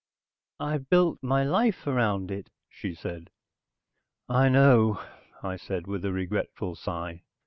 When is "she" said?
2.67-2.95